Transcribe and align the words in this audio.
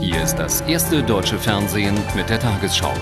Hier 0.00 0.22
ist 0.22 0.36
das 0.36 0.62
erste 0.62 1.02
deutsche 1.02 1.38
Fernsehen 1.38 1.98
mit 2.16 2.28
der 2.28 2.40
Tagesschau. 2.40 2.92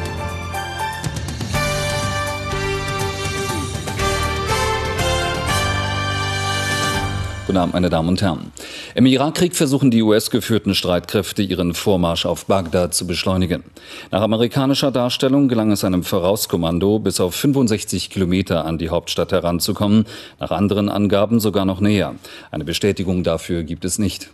Guten 7.46 7.56
Abend, 7.56 7.72
meine 7.72 7.88
Damen 7.88 8.08
und 8.08 8.20
Herren. 8.20 8.52
Im 8.94 9.06
Irakkrieg 9.06 9.54
versuchen 9.54 9.90
die 9.92 10.02
US-geführten 10.02 10.74
Streitkräfte 10.74 11.42
ihren 11.42 11.72
Vormarsch 11.72 12.26
auf 12.26 12.46
Bagdad 12.46 12.94
zu 12.94 13.06
beschleunigen. 13.06 13.62
Nach 14.10 14.22
amerikanischer 14.22 14.90
Darstellung 14.90 15.48
gelang 15.48 15.70
es 15.70 15.84
einem 15.84 16.02
Vorauskommando, 16.02 16.98
bis 16.98 17.20
auf 17.20 17.34
65 17.36 18.10
Kilometer 18.10 18.64
an 18.64 18.76
die 18.76 18.90
Hauptstadt 18.90 19.30
heranzukommen, 19.30 20.04
nach 20.40 20.50
anderen 20.50 20.88
Angaben 20.88 21.38
sogar 21.38 21.64
noch 21.64 21.80
näher. 21.80 22.16
Eine 22.50 22.64
Bestätigung 22.64 23.22
dafür 23.22 23.62
gibt 23.62 23.84
es 23.84 23.98
nicht. 23.98 24.30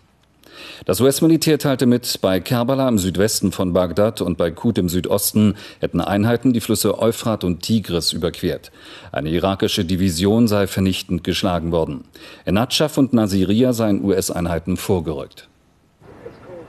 Das 0.84 1.00
US-Militär 1.00 1.59
teilte 1.59 1.87
mit, 1.87 2.20
bei 2.20 2.41
Kerbala 2.41 2.89
im 2.89 2.98
Südwesten 2.98 3.52
von 3.52 3.73
Bagdad 3.73 4.20
und 4.20 4.38
bei 4.38 4.51
Kut 4.51 4.79
im 4.79 4.88
Südosten 4.88 5.55
hätten 5.80 6.01
Einheiten 6.01 6.52
die 6.52 6.60
Flüsse 6.60 6.98
Euphrat 6.98 7.45
und 7.45 7.62
Tigris 7.62 8.12
überquert. 8.12 8.70
Eine 9.12 9.30
irakische 9.30 9.84
Division 9.84 10.48
sei 10.48 10.66
vernichtend 10.66 11.24
geschlagen 11.24 11.73
worden. 11.73 12.05
In 12.45 12.55
Nadschaf 12.55 12.98
und 12.98 13.12
Nasiriyah 13.12 13.73
seien 13.73 14.05
US-Einheiten 14.05 14.77
vorgerückt. 14.77 15.48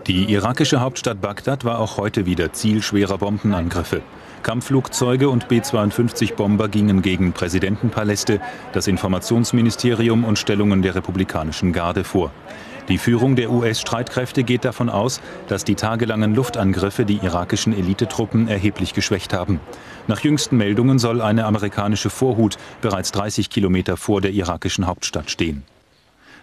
Die 0.08 0.32
irakische 0.32 0.82
Hauptstadt 0.82 1.20
Bagdad 1.20 1.66
war 1.66 1.80
auch 1.80 1.98
heute 1.98 2.28
wieder 2.28 2.54
Ziel 2.54 2.84
schwerer 2.84 3.18
Bombenangriffe. 3.18 4.02
Kampfflugzeuge 4.46 5.28
und 5.28 5.48
B-52-Bomber 5.48 6.70
gingen 6.70 7.02
gegen 7.02 7.34
Präsidentenpaläste, 7.34 8.40
das 8.74 8.86
Informationsministerium 8.86 10.24
und 10.24 10.38
Stellungen 10.38 10.84
der 10.84 10.94
republikanischen 10.94 11.74
Garde 11.74 12.04
vor. 12.04 12.32
Die 12.88 13.00
Führung 13.00 13.36
der 13.36 13.52
US-Streitkräfte 13.52 14.44
geht 14.44 14.64
davon 14.64 14.90
aus, 14.90 15.20
dass 15.48 15.64
die 15.64 15.74
tagelangen 15.74 16.36
Luftangriffe 16.36 17.04
die 17.04 17.18
irakischen 17.18 17.74
Elitetruppen 17.74 18.48
erheblich 18.48 18.94
geschwächt 18.94 19.34
haben. 19.34 19.60
Nach 20.08 20.20
jüngsten 20.20 20.58
Meldungen 20.58 21.00
soll 21.00 21.20
eine 21.22 21.46
amerikanische 21.46 22.12
Vorhut 22.12 22.58
bereits 22.82 23.12
30 23.12 23.50
Kilometer 23.50 23.98
vor 23.98 24.22
der 24.22 24.32
irakischen 24.32 24.86
Hauptstadt 24.86 25.32
stehen. 25.32 25.64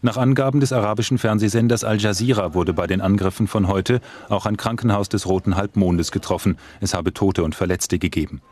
Nach 0.05 0.17
Angaben 0.17 0.59
des 0.59 0.73
arabischen 0.73 1.17
Fernsehsenders 1.17 1.85
Al 1.85 2.01
Jazeera 2.01 2.55
wurde 2.55 2.73
bei 2.73 2.89
den 2.89 3.01
Angriffen 3.01 3.47
von 3.47 3.69
heute 3.69 4.01
auch 4.29 4.47
ein 4.47 4.57
Krankenhaus 4.57 5.09
des 5.09 5.29
Roten 5.29 5.55
Halbmondes 5.55 6.11
getroffen. 6.11 6.59
Es 6.81 6.93
habe 6.93 7.15
Tote 7.15 7.45
und 7.45 7.55
Verletzte 7.55 8.01
gegeben. 8.01 8.43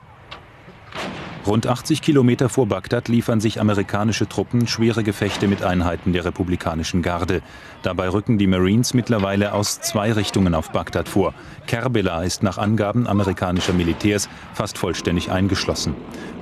Rund 1.47 1.67
80 1.67 2.03
Kilometer 2.03 2.51
vor 2.51 2.67
Bagdad 2.67 3.09
liefern 3.09 3.41
sich 3.41 3.63
amerikanische 3.63 4.29
Truppen 4.29 4.67
schwere 4.67 5.03
Gefechte 5.03 5.49
mit 5.49 5.63
Einheiten 5.63 6.13
der 6.13 6.27
republikanischen 6.27 7.01
Garde. 7.01 7.41
Dabei 7.83 8.11
rücken 8.11 8.37
die 8.37 8.47
Marines 8.47 8.93
mittlerweile 8.93 9.55
aus 9.55 9.81
zwei 9.81 10.13
Richtungen 10.13 10.55
auf 10.55 10.71
Bagdad 10.71 11.09
vor. 11.09 11.33
Kerbela 11.67 12.25
ist 12.25 12.43
nach 12.43 12.59
Angaben 12.59 13.07
amerikanischer 13.07 13.73
Militärs 13.73 14.29
fast 14.53 14.77
vollständig 14.77 15.31
eingeschlossen. 15.31 15.95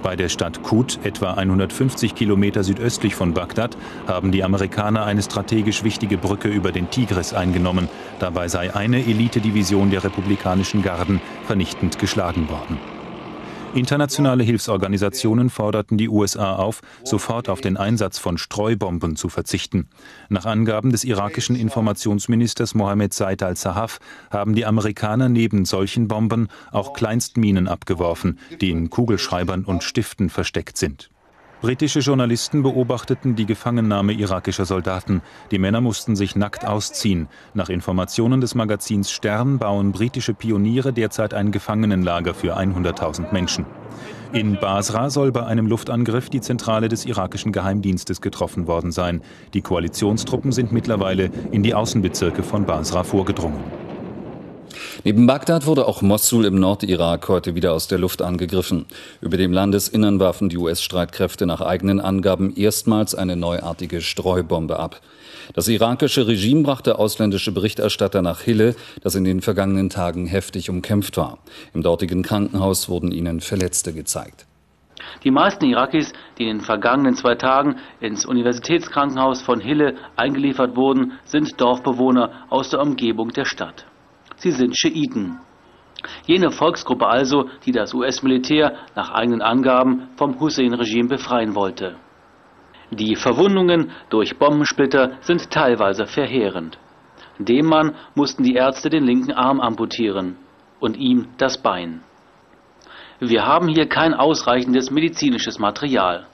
Bei 0.02 0.16
der 0.16 0.28
Stadt 0.28 0.64
Kut, 0.64 0.98
etwa 1.04 1.34
150 1.34 2.16
Kilometer 2.16 2.64
südöstlich 2.64 3.14
von 3.14 3.34
Bagdad, 3.34 3.76
haben 4.08 4.32
die 4.32 4.42
Amerikaner 4.42 5.04
eine 5.04 5.22
strategisch 5.22 5.84
wichtige 5.84 6.18
Brücke 6.18 6.48
über 6.48 6.72
den 6.72 6.90
Tigris 6.90 7.34
eingenommen. 7.34 7.88
Dabei 8.18 8.48
sei 8.48 8.74
eine 8.74 8.98
Elitedivision 8.98 9.90
der 9.90 10.02
republikanischen 10.02 10.82
Garden 10.82 11.20
vernichtend 11.46 12.00
geschlagen 12.00 12.48
worden. 12.48 12.97
Internationale 13.78 14.42
Hilfsorganisationen 14.42 15.50
forderten 15.50 15.98
die 15.98 16.08
USA 16.08 16.56
auf, 16.56 16.80
sofort 17.04 17.48
auf 17.48 17.60
den 17.60 17.76
Einsatz 17.76 18.18
von 18.18 18.38
Streubomben 18.38 19.16
zu 19.16 19.28
verzichten. 19.28 19.88
Nach 20.28 20.46
Angaben 20.46 20.90
des 20.90 21.04
irakischen 21.04 21.54
Informationsministers 21.54 22.74
Mohammed 22.74 23.14
Said 23.14 23.42
al-Sahaf 23.42 24.00
haben 24.30 24.54
die 24.54 24.66
Amerikaner 24.66 25.28
neben 25.28 25.64
solchen 25.64 26.08
Bomben 26.08 26.48
auch 26.72 26.92
Kleinstminen 26.92 27.68
abgeworfen, 27.68 28.38
die 28.60 28.70
in 28.70 28.90
Kugelschreibern 28.90 29.64
und 29.64 29.84
Stiften 29.84 30.30
versteckt 30.30 30.76
sind. 30.76 31.10
Britische 31.60 31.98
Journalisten 31.98 32.62
beobachteten 32.62 33.34
die 33.34 33.44
Gefangennahme 33.44 34.12
irakischer 34.12 34.64
Soldaten. 34.64 35.22
Die 35.50 35.58
Männer 35.58 35.80
mussten 35.80 36.14
sich 36.14 36.36
nackt 36.36 36.64
ausziehen. 36.64 37.26
Nach 37.52 37.68
Informationen 37.68 38.40
des 38.40 38.54
Magazins 38.54 39.10
Stern 39.10 39.58
bauen 39.58 39.90
britische 39.90 40.34
Pioniere 40.34 40.92
derzeit 40.92 41.34
ein 41.34 41.50
Gefangenenlager 41.50 42.32
für 42.32 42.56
100.000 42.56 43.32
Menschen. 43.32 43.66
In 44.32 44.60
Basra 44.60 45.10
soll 45.10 45.32
bei 45.32 45.46
einem 45.46 45.66
Luftangriff 45.66 46.30
die 46.30 46.40
Zentrale 46.40 46.88
des 46.88 47.04
irakischen 47.06 47.50
Geheimdienstes 47.50 48.20
getroffen 48.20 48.68
worden 48.68 48.92
sein. 48.92 49.22
Die 49.52 49.62
Koalitionstruppen 49.62 50.52
sind 50.52 50.70
mittlerweile 50.70 51.30
in 51.50 51.64
die 51.64 51.74
Außenbezirke 51.74 52.44
von 52.44 52.66
Basra 52.66 53.02
vorgedrungen. 53.02 53.87
Neben 55.04 55.26
Bagdad 55.26 55.66
wurde 55.66 55.86
auch 55.86 56.02
Mossul 56.02 56.44
im 56.44 56.58
Nordirak 56.58 57.28
heute 57.28 57.54
wieder 57.54 57.72
aus 57.72 57.88
der 57.88 57.98
Luft 57.98 58.22
angegriffen. 58.22 58.86
Über 59.20 59.36
dem 59.36 59.52
Landesinnern 59.52 60.20
warfen 60.20 60.48
die 60.48 60.58
US-Streitkräfte 60.58 61.46
nach 61.46 61.60
eigenen 61.60 62.00
Angaben 62.00 62.54
erstmals 62.56 63.14
eine 63.14 63.36
neuartige 63.36 64.00
Streubombe 64.00 64.78
ab. 64.78 65.00
Das 65.54 65.68
irakische 65.68 66.26
Regime 66.26 66.62
brachte 66.62 66.98
ausländische 66.98 67.52
Berichterstatter 67.52 68.22
nach 68.22 68.40
Hille, 68.40 68.74
das 69.02 69.14
in 69.14 69.24
den 69.24 69.40
vergangenen 69.40 69.88
Tagen 69.88 70.26
heftig 70.26 70.68
umkämpft 70.68 71.16
war. 71.16 71.38
Im 71.74 71.82
dortigen 71.82 72.22
Krankenhaus 72.22 72.88
wurden 72.88 73.12
ihnen 73.12 73.40
Verletzte 73.40 73.92
gezeigt. 73.92 74.46
Die 75.24 75.30
meisten 75.30 75.64
Irakis, 75.64 76.12
die 76.38 76.44
in 76.44 76.58
den 76.58 76.60
vergangenen 76.60 77.14
zwei 77.14 77.34
Tagen 77.34 77.76
ins 78.00 78.26
Universitätskrankenhaus 78.26 79.40
von 79.40 79.60
Hille 79.60 79.94
eingeliefert 80.16 80.76
wurden, 80.76 81.12
sind 81.24 81.60
Dorfbewohner 81.60 82.46
aus 82.50 82.70
der 82.70 82.80
Umgebung 82.80 83.30
der 83.30 83.44
Stadt 83.44 83.86
sie 84.38 84.50
sind 84.50 84.76
Schiiten. 84.76 85.38
Jene 86.26 86.50
Volksgruppe 86.50 87.06
also, 87.06 87.48
die 87.66 87.72
das 87.72 87.92
US-Militär 87.92 88.76
nach 88.94 89.10
eigenen 89.10 89.42
Angaben 89.42 90.08
vom 90.16 90.38
Hussein-Regime 90.38 91.08
befreien 91.08 91.54
wollte. 91.54 91.96
Die 92.90 93.16
Verwundungen 93.16 93.90
durch 94.08 94.38
Bombensplitter 94.38 95.18
sind 95.20 95.50
teilweise 95.50 96.06
verheerend. 96.06 96.78
Dem 97.38 97.66
Mann 97.66 97.94
mussten 98.14 98.42
die 98.42 98.54
Ärzte 98.54 98.88
den 98.88 99.04
linken 99.04 99.32
Arm 99.32 99.60
amputieren 99.60 100.36
und 100.80 100.96
ihm 100.96 101.28
das 101.36 101.58
Bein. 101.58 102.02
Wir 103.20 103.44
haben 103.44 103.68
hier 103.68 103.88
kein 103.88 104.14
ausreichendes 104.14 104.90
medizinisches 104.90 105.58
Material. 105.58 106.26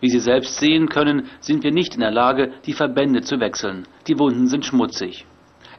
Wie 0.00 0.10
Sie 0.10 0.18
selbst 0.18 0.58
sehen 0.58 0.88
können, 0.88 1.30
sind 1.40 1.62
wir 1.62 1.70
nicht 1.70 1.94
in 1.94 2.00
der 2.00 2.10
Lage, 2.10 2.52
die 2.66 2.72
Verbände 2.72 3.22
zu 3.22 3.40
wechseln. 3.40 3.86
Die 4.08 4.18
Wunden 4.18 4.48
sind 4.48 4.64
schmutzig. 4.64 5.26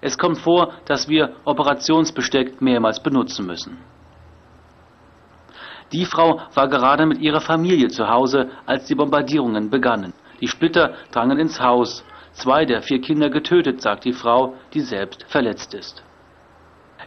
Es 0.06 0.20
kommt 0.20 0.38
vor, 0.38 0.72
dass 0.86 1.10
wir 1.10 1.32
Operationsbesteck 1.46 2.62
mehrmals 2.62 3.02
benutzen 3.02 3.48
müssen. 3.48 3.80
Die 5.92 6.06
Frau 6.06 6.42
war 6.54 6.68
gerade 6.68 7.08
mit 7.08 7.18
ihrer 7.22 7.42
Familie 7.42 7.88
zu 7.88 8.08
Hause, 8.08 8.52
als 8.68 8.86
die 8.86 8.94
Bombardierungen 8.94 9.72
begannen. 9.72 10.14
Die 10.42 10.48
Splitter 10.48 10.94
drangen 11.12 11.40
ins 11.40 11.60
Haus. 11.60 12.06
Zwei 12.34 12.66
der 12.66 12.84
vier 12.84 13.02
Kinder 13.02 13.32
getötet, 13.32 13.82
sagt 13.82 14.06
die 14.06 14.14
Frau, 14.14 14.54
die 14.76 14.82
selbst 14.82 15.26
verletzt 15.28 15.74
ist. 15.74 16.04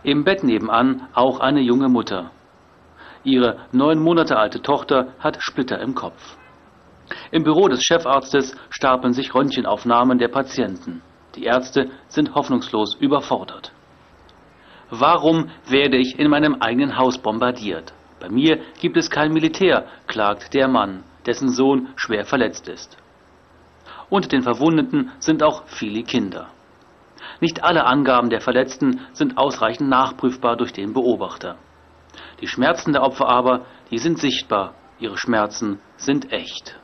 Im 0.02 0.24
Bett 0.24 0.42
nebenan 0.42 1.06
auch 1.14 1.38
eine 1.38 1.60
junge 1.60 1.88
Mutter. 1.88 2.32
Ihre 3.22 3.58
neun 3.70 4.00
Monate 4.00 4.36
alte 4.36 4.60
Tochter 4.60 5.12
hat 5.20 5.40
Splitter 5.40 5.78
im 5.78 5.94
Kopf. 5.94 6.36
Im 7.30 7.44
Büro 7.44 7.68
des 7.68 7.84
Chefarztes 7.84 8.56
stapeln 8.70 9.12
sich 9.12 9.32
Röntgenaufnahmen 9.36 10.18
der 10.18 10.28
Patienten. 10.28 11.00
Die 11.34 11.44
Ärzte 11.44 11.90
sind 12.08 12.34
hoffnungslos 12.34 12.94
überfordert. 12.94 13.72
Warum 14.90 15.50
werde 15.66 15.98
ich 15.98 16.18
in 16.18 16.30
meinem 16.30 16.56
eigenen 16.60 16.96
Haus 16.96 17.18
bombardiert? 17.18 17.92
Bei 18.20 18.28
mir 18.28 18.60
gibt 18.80 18.96
es 18.96 19.10
kein 19.10 19.32
Militär, 19.32 19.86
klagt 20.06 20.54
der 20.54 20.66
Mann, 20.66 21.04
dessen 21.26 21.50
Sohn 21.50 21.88
schwer 21.96 22.24
verletzt 22.24 22.68
ist. 22.68 22.96
Unter 24.10 24.28
den 24.28 24.42
Verwundeten 24.42 25.12
sind 25.18 25.42
auch 25.42 25.64
viele 25.66 26.02
Kinder. 26.02 26.48
Nicht 27.40 27.62
alle 27.62 27.84
Angaben 27.84 28.30
der 28.30 28.40
Verletzten 28.40 29.00
sind 29.12 29.36
ausreichend 29.36 29.88
nachprüfbar 29.88 30.56
durch 30.56 30.72
den 30.72 30.94
Beobachter. 30.94 31.56
Die 32.40 32.48
Schmerzen 32.48 32.92
der 32.92 33.02
Opfer 33.02 33.28
aber, 33.28 33.66
die 33.90 33.98
sind 33.98 34.18
sichtbar, 34.18 34.74
ihre 34.98 35.18
Schmerzen 35.18 35.78
sind 35.96 36.32
echt. 36.32 36.78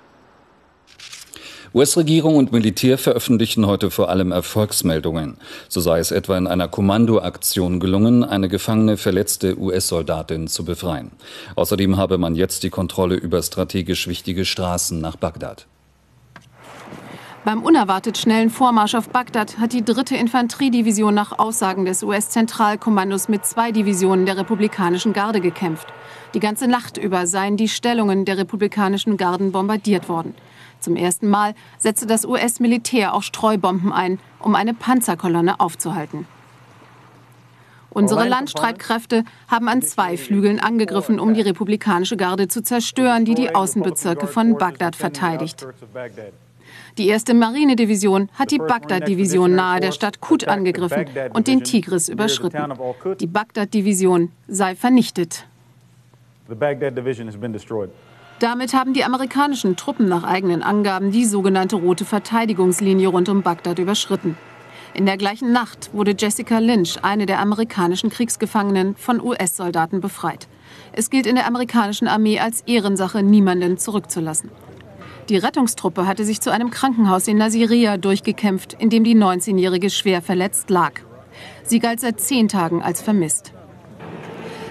US-Regierung 1.75 2.37
und 2.37 2.53
Militär 2.53 2.99
veröffentlichen 2.99 3.67
heute 3.67 3.91
vor 3.91 4.09
allem 4.09 4.31
Erfolgsmeldungen. 4.31 5.39
So 5.69 5.81
sei 5.81 5.99
es 5.99 6.13
etwa 6.13 6.39
in 6.39 6.47
einer 6.47 6.69
Kommandoaktion 6.69 7.81
gelungen, 7.81 8.23
eine 8.23 8.49
gefangene, 8.49 8.97
verletzte 8.97 9.59
US-Soldatin 9.59 10.47
zu 10.47 10.65
befreien. 10.65 11.11
Außerdem 11.57 11.97
habe 11.97 12.17
man 12.17 12.37
jetzt 12.37 12.63
die 12.63 12.71
Kontrolle 12.71 13.17
über 13.17 13.43
strategisch 13.43 14.07
wichtige 14.07 14.45
Straßen 14.45 15.01
nach 15.01 15.17
Bagdad. 15.17 15.67
Beim 17.45 17.65
unerwartet 17.65 18.19
schnellen 18.19 18.51
Vormarsch 18.51 18.95
auf 18.95 19.09
Bagdad 19.09 19.59
hat 19.59 19.73
die 19.73 19.85
dritte 19.85 20.17
Infanteriedivision 20.17 21.13
nach 21.13 21.39
Aussagen 21.41 21.85
des 21.85 22.05
US-Zentralkommandos 22.05 23.29
mit 23.29 23.45
zwei 23.45 23.73
Divisionen 23.73 24.27
der 24.27 24.39
republikanischen 24.39 25.13
Garde 25.13 25.41
gekämpft. 25.41 25.89
Die 26.35 26.41
ganze 26.41 26.69
Nacht 26.69 26.99
über 26.99 27.27
seien 27.27 27.57
die 27.57 27.69
Stellungen 27.69 28.25
der 28.25 28.39
republikanischen 28.39 29.17
Garden 29.17 29.51
bombardiert 29.51 30.09
worden. 30.09 30.35
Zum 30.85 30.97
ersten 30.97 31.31
Mal 31.31 31.55
setzte 31.79 32.07
das 32.07 32.27
US-Militär 32.27 33.15
auch 33.15 33.23
Streubomben 33.23 33.91
ein, 33.91 34.19
um 34.39 34.55
eine 34.55 34.75
Panzerkolonne 34.75 35.59
aufzuhalten. 35.59 36.27
Unsere 37.89 38.29
Landstreitkräfte 38.29 39.25
haben 39.49 39.69
an 39.69 39.81
zwei 39.81 40.19
Flügeln 40.19 40.61
angegriffen, 40.61 41.19
um 41.19 41.33
die 41.33 41.41
republikanische 41.41 42.19
Garde 42.19 42.49
zu 42.49 42.63
zerstören, 42.63 43.25
die 43.25 43.35
die 43.35 43.55
Außenbezirke 43.55 44.27
von 44.27 44.59
Bagdad 44.59 44.95
verteidigt. 44.95 45.67
Die 46.99 47.09
erste 47.09 47.33
Marinedivision 47.33 48.29
hat 48.35 48.51
die 48.51 48.59
Bagdad-Division 48.59 49.55
nahe 49.55 49.81
der 49.81 49.93
Stadt 49.93 50.21
Kut 50.21 50.47
angegriffen 50.47 51.07
und 51.33 51.49
den 51.49 51.65
Tigris 51.65 52.11
überschritten. 52.11 52.75
Die 53.21 53.27
Bagdad-Division 53.27 54.33
sei 54.49 54.75
vernichtet. 54.75 55.47
Damit 58.45 58.75
haben 58.75 58.93
die 58.93 59.05
amerikanischen 59.05 59.75
Truppen 59.75 60.07
nach 60.07 60.23
eigenen 60.23 60.63
Angaben 60.63 61.11
die 61.11 61.25
sogenannte 61.25 61.77
rote 61.77 62.05
Verteidigungslinie 62.05 63.09
rund 63.09 63.31
um 63.31 63.41
Bagdad 63.41 63.79
überschritten. 63.79 64.37
In 64.93 65.07
der 65.07 65.17
gleichen 65.17 65.51
Nacht 65.51 65.89
wurde 65.95 66.15
Jessica 66.15 66.59
Lynch, 66.59 66.99
eine 67.01 67.25
der 67.25 67.41
amerikanischen 67.41 68.11
Kriegsgefangenen, 68.11 68.97
von 68.97 69.19
US-Soldaten 69.19 70.03
befreit. 70.03 70.47
Es 70.93 71.09
gilt 71.09 71.25
in 71.25 71.37
der 71.37 71.47
amerikanischen 71.47 72.07
Armee 72.07 72.39
als 72.39 72.61
Ehrensache, 72.67 73.23
niemanden 73.23 73.79
zurückzulassen. 73.79 74.51
Die 75.31 75.39
Rettungstruppe 75.39 76.07
hatte 76.07 76.27
sich 76.27 76.43
zu 76.43 76.51
einem 76.51 76.69
Krankenhaus 76.69 77.27
in 77.27 77.39
Nasiria 77.39 77.97
durchgekämpft, 77.97 78.75
in 78.75 78.91
dem 78.91 79.05
die 79.05 79.17
19-Jährige 79.17 79.89
schwer 79.89 80.21
verletzt 80.21 80.69
lag. 80.69 81.01
Sie 81.63 81.79
galt 81.79 82.01
seit 82.01 82.21
zehn 82.21 82.49
Tagen 82.49 82.83
als 82.83 83.01
vermisst. 83.01 83.54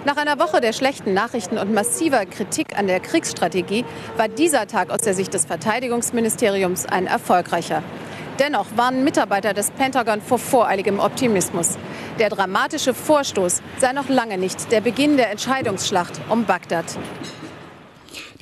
Nach 0.06 0.18
einer 0.18 0.38
Woche 0.38 0.60
der 0.60 0.74
schlechten 0.74 1.14
Nachrichten 1.14 1.58
und 1.58 1.74
massiver 1.74 2.26
Kritik 2.26 2.78
an 2.78 2.88
der 2.88 3.00
Kriegsstrategie 3.00 3.86
war 4.18 4.28
dieser 4.28 4.68
Tag 4.68 4.90
aus 4.90 5.00
der 5.00 5.14
Sicht 5.14 5.34
des 5.34 5.46
Verteidigungsministeriums 5.46 6.86
ein 6.86 7.08
erfolgreicher. 7.08 7.82
Dennoch 8.38 8.66
warnen 8.76 9.06
Mitarbeiter 9.06 9.54
des 9.54 9.72
Pentagon 9.72 10.22
vor 10.22 10.40
voreiligem 10.40 11.00
Optimismus. 11.00 11.78
Der 12.20 12.30
dramatische 12.30 12.94
Vorstoß 12.94 13.62
sei 13.78 13.94
noch 13.94 14.10
lange 14.10 14.38
nicht 14.38 14.74
der 14.74 14.82
Beginn 14.82 15.16
der 15.16 15.32
Entscheidungsschlacht 15.32 16.20
um 16.30 16.44
Bagdad. 16.44 16.86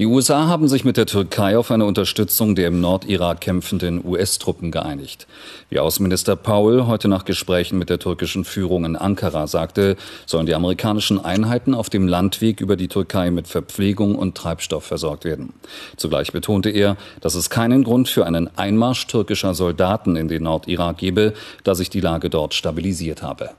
Die 0.01 0.07
USA 0.07 0.47
haben 0.47 0.67
sich 0.67 0.83
mit 0.83 0.97
der 0.97 1.05
Türkei 1.05 1.55
auf 1.55 1.69
eine 1.69 1.85
Unterstützung 1.85 2.55
der 2.55 2.69
im 2.69 2.81
Nordirak 2.81 3.39
kämpfenden 3.39 4.03
US-Truppen 4.03 4.71
geeinigt. 4.71 5.27
Wie 5.69 5.77
Außenminister 5.77 6.35
Paul 6.35 6.87
heute 6.87 7.07
nach 7.07 7.23
Gesprächen 7.23 7.77
mit 7.77 7.91
der 7.91 7.99
türkischen 7.99 8.43
Führung 8.43 8.83
in 8.83 8.95
Ankara 8.95 9.45
sagte, 9.45 9.97
sollen 10.25 10.47
die 10.47 10.55
amerikanischen 10.55 11.23
Einheiten 11.23 11.75
auf 11.75 11.91
dem 11.91 12.07
Landweg 12.07 12.61
über 12.61 12.77
die 12.77 12.87
Türkei 12.87 13.29
mit 13.29 13.47
Verpflegung 13.47 14.15
und 14.15 14.33
Treibstoff 14.33 14.85
versorgt 14.85 15.23
werden. 15.23 15.53
Zugleich 15.97 16.31
betonte 16.31 16.71
er, 16.71 16.97
dass 17.19 17.35
es 17.35 17.51
keinen 17.51 17.83
Grund 17.83 18.09
für 18.09 18.25
einen 18.25 18.49
Einmarsch 18.57 19.05
türkischer 19.05 19.53
Soldaten 19.53 20.15
in 20.15 20.29
den 20.29 20.41
Nordirak 20.41 20.97
gebe, 20.97 21.35
da 21.63 21.75
sich 21.75 21.91
die 21.91 22.01
Lage 22.01 22.31
dort 22.31 22.55
stabilisiert 22.55 23.21
habe. 23.21 23.51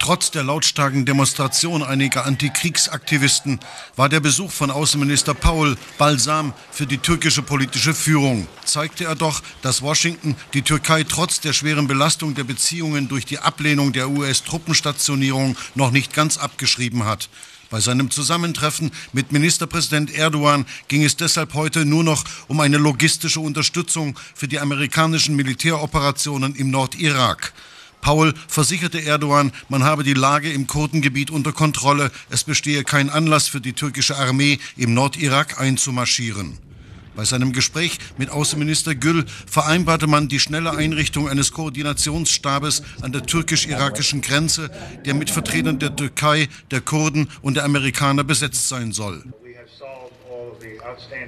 Trotz 0.00 0.30
der 0.30 0.42
lautstarken 0.42 1.06
Demonstration 1.06 1.82
einiger 1.82 2.26
Antikriegsaktivisten 2.26 3.60
war 3.96 4.08
der 4.08 4.20
Besuch 4.20 4.50
von 4.50 4.70
Außenminister 4.70 5.34
Paul 5.34 5.76
Balsam 5.98 6.52
für 6.70 6.86
die 6.86 6.98
türkische 6.98 7.42
politische 7.42 7.94
Führung. 7.94 8.46
Zeigte 8.64 9.04
er 9.04 9.14
doch, 9.14 9.42
dass 9.62 9.82
Washington 9.82 10.36
die 10.52 10.62
Türkei 10.62 11.04
trotz 11.04 11.40
der 11.40 11.52
schweren 11.52 11.86
Belastung 11.86 12.34
der 12.34 12.44
Beziehungen 12.44 13.08
durch 13.08 13.24
die 13.24 13.38
Ablehnung 13.38 13.92
der 13.92 14.10
US-Truppenstationierung 14.10 15.56
noch 15.74 15.90
nicht 15.90 16.12
ganz 16.12 16.36
abgeschrieben 16.36 17.04
hat. 17.04 17.28
Bei 17.70 17.80
seinem 17.80 18.10
Zusammentreffen 18.10 18.92
mit 19.12 19.32
Ministerpräsident 19.32 20.14
Erdogan 20.14 20.66
ging 20.88 21.02
es 21.02 21.16
deshalb 21.16 21.54
heute 21.54 21.84
nur 21.84 22.04
noch 22.04 22.24
um 22.46 22.60
eine 22.60 22.76
logistische 22.76 23.40
Unterstützung 23.40 24.18
für 24.34 24.48
die 24.48 24.60
amerikanischen 24.60 25.34
Militäroperationen 25.34 26.54
im 26.54 26.70
Nordirak. 26.70 27.52
Paul 28.04 28.34
versicherte 28.48 29.02
Erdogan, 29.02 29.50
man 29.70 29.82
habe 29.82 30.04
die 30.04 30.12
Lage 30.12 30.52
im 30.52 30.66
Kurdengebiet 30.66 31.30
unter 31.30 31.52
Kontrolle. 31.52 32.10
Es 32.28 32.44
bestehe 32.44 32.84
kein 32.84 33.08
Anlass 33.08 33.48
für 33.48 33.62
die 33.62 33.72
türkische 33.72 34.18
Armee, 34.18 34.58
im 34.76 34.92
Nordirak 34.92 35.58
einzumarschieren. 35.58 36.58
Bei 37.16 37.24
seinem 37.24 37.54
Gespräch 37.54 37.96
mit 38.18 38.28
Außenminister 38.28 38.94
Gül 38.94 39.24
vereinbarte 39.46 40.06
man 40.06 40.28
die 40.28 40.38
schnelle 40.38 40.72
Einrichtung 40.72 41.30
eines 41.30 41.52
Koordinationsstabes 41.52 42.82
an 43.00 43.12
der 43.12 43.24
türkisch-irakischen 43.24 44.20
Grenze, 44.20 44.70
der 45.06 45.14
mit 45.14 45.30
Vertretern 45.30 45.78
der 45.78 45.96
Türkei, 45.96 46.50
der 46.70 46.82
Kurden 46.82 47.30
und 47.40 47.54
der 47.54 47.64
Amerikaner 47.64 48.22
besetzt 48.22 48.68
sein 48.68 48.92
soll. 48.92 49.24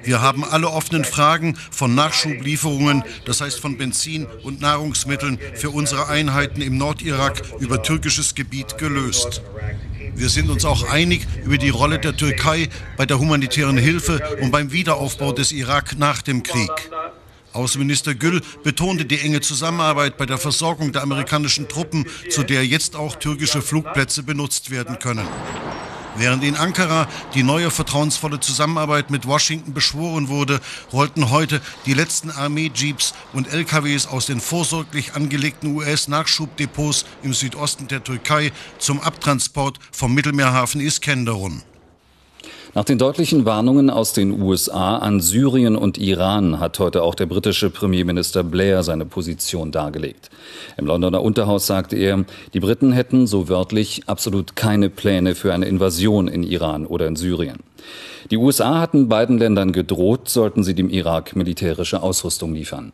Wir 0.03 0.21
haben 0.21 0.43
alle 0.43 0.69
offenen 0.69 1.05
Fragen 1.05 1.57
von 1.71 1.95
Nachschublieferungen, 1.95 3.03
das 3.25 3.41
heißt 3.41 3.59
von 3.59 3.77
Benzin 3.77 4.25
und 4.43 4.61
Nahrungsmitteln 4.61 5.39
für 5.55 5.69
unsere 5.69 6.07
Einheiten 6.07 6.61
im 6.61 6.77
Nordirak 6.77 7.41
über 7.59 7.81
türkisches 7.83 8.35
Gebiet 8.35 8.77
gelöst. 8.77 9.41
Wir 10.15 10.29
sind 10.29 10.49
uns 10.49 10.65
auch 10.65 10.89
einig 10.89 11.27
über 11.45 11.57
die 11.57 11.69
Rolle 11.69 11.99
der 11.99 12.15
Türkei 12.15 12.69
bei 12.97 13.05
der 13.05 13.19
humanitären 13.19 13.77
Hilfe 13.77 14.37
und 14.41 14.51
beim 14.51 14.71
Wiederaufbau 14.71 15.31
des 15.31 15.51
Irak 15.51 15.97
nach 15.97 16.21
dem 16.21 16.43
Krieg. 16.43 16.71
Außenminister 17.53 18.13
Gül 18.13 18.41
betonte 18.63 19.05
die 19.05 19.19
enge 19.19 19.41
Zusammenarbeit 19.41 20.17
bei 20.17 20.25
der 20.25 20.37
Versorgung 20.37 20.91
der 20.91 21.01
amerikanischen 21.03 21.67
Truppen, 21.67 22.05
zu 22.29 22.43
der 22.43 22.65
jetzt 22.65 22.95
auch 22.95 23.15
türkische 23.15 23.61
Flugplätze 23.61 24.23
benutzt 24.23 24.69
werden 24.69 24.99
können. 24.99 25.27
Während 26.17 26.43
in 26.43 26.55
Ankara 26.55 27.07
die 27.35 27.43
neue 27.43 27.69
vertrauensvolle 27.69 28.39
Zusammenarbeit 28.39 29.11
mit 29.11 29.27
Washington 29.27 29.73
beschworen 29.73 30.29
wurde, 30.29 30.59
rollten 30.91 31.29
heute 31.29 31.61
die 31.85 31.93
letzten 31.93 32.31
Armee-Jeeps 32.31 33.13
und 33.33 33.53
LKWs 33.53 34.07
aus 34.07 34.25
den 34.25 34.41
vorsorglich 34.41 35.13
angelegten 35.13 35.75
US-Nachschubdepots 35.75 37.05
im 37.21 37.35
Südosten 37.35 37.87
der 37.87 38.03
Türkei 38.03 38.51
zum 38.79 38.99
Abtransport 38.99 39.77
vom 39.91 40.15
Mittelmeerhafen 40.15 40.81
Iskenderun. 40.81 41.61
Nach 42.77 42.85
den 42.85 42.99
deutlichen 42.99 43.43
Warnungen 43.43 43.89
aus 43.89 44.13
den 44.13 44.39
USA 44.39 44.99
an 44.99 45.19
Syrien 45.19 45.75
und 45.75 45.97
Iran 45.97 46.59
hat 46.59 46.77
heute 46.77 47.01
auch 47.01 47.15
der 47.15 47.25
britische 47.25 47.71
Premierminister 47.71 48.43
Blair 48.43 48.83
seine 48.83 49.05
Position 49.05 49.71
dargelegt. 49.71 50.29
Im 50.77 50.85
Londoner 50.85 51.23
Unterhaus 51.23 51.65
sagte 51.65 51.95
er, 51.95 52.23
die 52.53 52.59
Briten 52.59 52.91
hätten, 52.91 53.25
so 53.25 53.49
wörtlich, 53.49 54.03
absolut 54.05 54.55
keine 54.55 54.91
Pläne 54.91 55.33
für 55.33 55.55
eine 55.55 55.65
Invasion 55.65 56.27
in 56.27 56.43
Iran 56.43 56.85
oder 56.85 57.07
in 57.07 57.15
Syrien. 57.15 57.57
Die 58.29 58.37
USA 58.37 58.79
hatten 58.79 59.09
beiden 59.09 59.39
Ländern 59.39 59.71
gedroht, 59.71 60.29
sollten 60.29 60.63
sie 60.63 60.75
dem 60.75 60.91
Irak 60.91 61.35
militärische 61.35 62.03
Ausrüstung 62.03 62.53
liefern. 62.53 62.91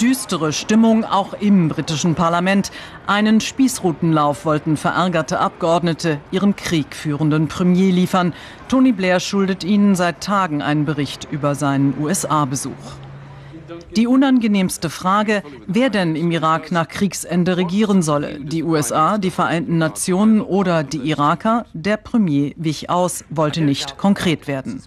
Düstere 0.00 0.52
Stimmung 0.52 1.04
auch 1.04 1.32
im 1.34 1.68
britischen 1.68 2.14
Parlament. 2.14 2.70
Einen 3.06 3.40
Spießrutenlauf 3.40 4.44
wollten 4.44 4.76
verärgerte 4.76 5.40
Abgeordnete 5.40 6.20
ihrem 6.30 6.56
kriegführenden 6.56 7.48
Premier 7.48 7.92
liefern. 7.92 8.34
Tony 8.68 8.92
Blair 8.92 9.20
schuldet 9.20 9.64
ihnen 9.64 9.94
seit 9.94 10.20
Tagen 10.20 10.62
einen 10.62 10.84
Bericht 10.84 11.28
über 11.30 11.54
seinen 11.54 11.94
USA-Besuch. 11.98 12.72
Die 13.96 14.06
unangenehmste 14.06 14.90
Frage, 14.90 15.42
wer 15.66 15.90
denn 15.90 16.16
im 16.16 16.30
Irak 16.30 16.72
nach 16.72 16.88
Kriegsende 16.88 17.56
regieren 17.56 18.02
solle. 18.02 18.38
Die 18.40 18.62
USA, 18.62 19.18
die 19.18 19.30
Vereinten 19.30 19.78
Nationen 19.78 20.40
oder 20.40 20.84
die 20.84 20.98
Iraker? 20.98 21.66
Der 21.72 21.96
Premier 21.96 22.52
wich 22.56 22.90
aus, 22.90 23.24
wollte 23.30 23.60
nicht 23.60 23.96
konkret 23.96 24.46
werden. 24.46 24.82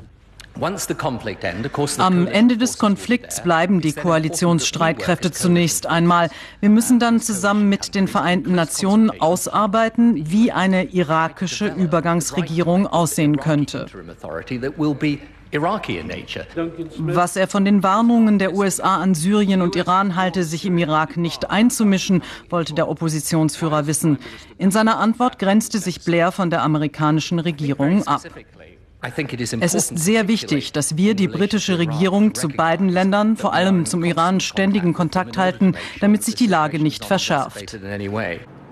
Am 1.97 2.27
Ende 2.27 2.57
des 2.57 2.77
Konflikts 2.77 3.41
bleiben 3.41 3.81
die 3.81 3.93
Koalitionsstreitkräfte 3.93 5.31
zunächst 5.31 5.87
einmal. 5.87 6.29
Wir 6.59 6.69
müssen 6.69 6.99
dann 6.99 7.19
zusammen 7.19 7.69
mit 7.69 7.95
den 7.95 8.07
Vereinten 8.07 8.53
Nationen 8.53 9.09
ausarbeiten, 9.21 10.29
wie 10.29 10.51
eine 10.51 10.85
irakische 10.85 11.67
Übergangsregierung 11.67 12.85
aussehen 12.85 13.37
könnte. 13.37 13.87
Was 16.97 17.35
er 17.35 17.47
von 17.47 17.65
den 17.65 17.83
Warnungen 17.83 18.39
der 18.39 18.53
USA 18.53 18.97
an 19.01 19.15
Syrien 19.15 19.61
und 19.61 19.75
Iran 19.75 20.15
halte, 20.15 20.43
sich 20.43 20.65
im 20.65 20.77
Irak 20.77 21.17
nicht 21.17 21.49
einzumischen, 21.49 22.23
wollte 22.49 22.73
der 22.73 22.87
Oppositionsführer 22.87 23.85
wissen. 23.85 24.17
In 24.57 24.71
seiner 24.71 24.97
Antwort 24.99 25.39
grenzte 25.39 25.79
sich 25.79 26.05
Blair 26.05 26.31
von 26.31 26.49
der 26.49 26.61
amerikanischen 26.61 27.39
Regierung 27.39 28.07
ab. 28.07 28.21
Es 29.61 29.73
ist 29.73 29.97
sehr 29.97 30.27
wichtig, 30.27 30.73
dass 30.73 30.95
wir 30.95 31.15
die 31.15 31.27
britische 31.27 31.79
Regierung 31.79 32.35
zu 32.35 32.49
beiden 32.49 32.87
Ländern, 32.87 33.35
vor 33.35 33.53
allem 33.53 33.85
zum 33.85 34.03
Iran, 34.03 34.39
ständigen 34.39 34.93
Kontakt 34.93 35.37
halten, 35.37 35.73
damit 35.99 36.23
sich 36.23 36.35
die 36.35 36.47
Lage 36.47 36.79
nicht 36.79 37.05
verschärft. 37.05 37.79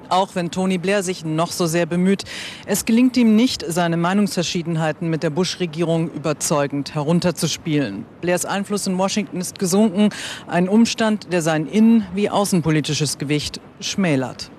Auch 0.10 0.34
wenn 0.34 0.50
Tony 0.50 0.80
Blair 0.80 1.04
sich 1.04 1.24
noch 1.24 1.52
so 1.52 1.68
sehr 1.68 1.86
bemüht, 1.86 2.24
es 2.66 2.86
gelingt 2.86 3.16
ihm 3.16 3.36
nicht, 3.36 3.64
seine 3.68 3.96
Meinungsverschiedenheiten 3.96 5.08
mit 5.10 5.22
der 5.22 5.30
Bush-Regierung 5.30 6.10
überzeugend 6.12 6.96
herunterzuspielen. 6.96 8.06
Blairs 8.22 8.46
Einfluss 8.46 8.88
in 8.88 8.98
Washington 8.98 9.38
ist 9.38 9.60
gesunken, 9.60 10.10
ein 10.48 10.68
Umstand, 10.68 11.32
der 11.32 11.44
sein 11.44 11.68
innen- 11.68 12.06
wie 12.16 12.30
außenpolitisches 12.30 13.20
Gewicht 13.20 13.62
schmälert. 13.82 14.50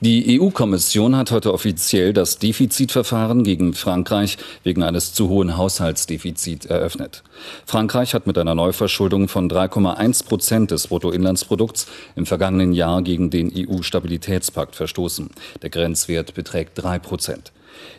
Die 0.00 0.40
EU-Kommission 0.40 1.16
hat 1.16 1.30
heute 1.30 1.52
offiziell 1.52 2.12
das 2.12 2.38
Defizitverfahren 2.38 3.44
gegen 3.44 3.74
Frankreich 3.74 4.36
wegen 4.62 4.82
eines 4.82 5.14
zu 5.14 5.28
hohen 5.28 5.56
Haushaltsdefizits 5.56 6.66
eröffnet. 6.66 7.22
Frankreich 7.64 8.14
hat 8.14 8.26
mit 8.26 8.36
einer 8.38 8.54
Neuverschuldung 8.54 9.28
von 9.28 9.50
3,1 9.50 10.26
Prozent 10.26 10.70
des 10.70 10.88
Bruttoinlandsprodukts 10.88 11.86
im 12.14 12.26
vergangenen 12.26 12.72
Jahr 12.72 13.02
gegen 13.02 13.30
den 13.30 13.52
EU-Stabilitätspakt 13.54 14.76
verstoßen. 14.76 15.30
Der 15.62 15.70
Grenzwert 15.70 16.34
beträgt 16.34 16.72
drei 16.74 16.98
Prozent. 16.98 17.52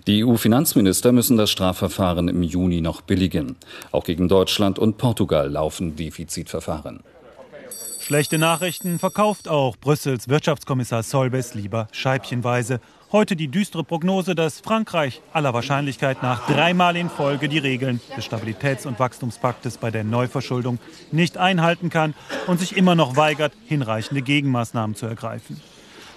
Die 0.07 0.23
EU-Finanzminister 0.23 1.11
müssen 1.11 1.37
das 1.37 1.49
Strafverfahren 1.49 2.27
im 2.27 2.43
Juni 2.43 2.81
noch 2.81 3.01
billigen. 3.01 3.55
Auch 3.91 4.03
gegen 4.03 4.27
Deutschland 4.27 4.79
und 4.79 4.97
Portugal 4.97 5.49
laufen 5.49 5.95
Defizitverfahren. 5.95 7.01
Schlechte 8.07 8.37
Nachrichten 8.37 8.99
verkauft 8.99 9.49
auch 9.49 9.75
Brüssels 9.75 10.29
Wirtschaftskommissar 10.29 11.03
Solbes 11.03 11.55
lieber 11.55 11.89
scheibchenweise. 11.91 12.79
Heute 13.11 13.35
die 13.35 13.49
düstere 13.49 13.83
Prognose, 13.83 14.33
dass 14.33 14.61
Frankreich 14.61 15.21
aller 15.33 15.53
Wahrscheinlichkeit 15.53 16.23
nach 16.23 16.47
dreimal 16.47 16.95
in 16.95 17.09
Folge 17.09 17.49
die 17.49 17.57
Regeln 17.57 17.99
des 18.15 18.23
Stabilitäts- 18.23 18.87
und 18.87 18.97
Wachstumspaktes 18.97 19.77
bei 19.77 19.91
der 19.91 20.05
Neuverschuldung 20.05 20.79
nicht 21.11 21.37
einhalten 21.37 21.89
kann 21.89 22.13
und 22.47 22.61
sich 22.61 22.77
immer 22.77 22.95
noch 22.95 23.17
weigert, 23.17 23.51
hinreichende 23.65 24.21
Gegenmaßnahmen 24.21 24.95
zu 24.95 25.05
ergreifen. 25.05 25.59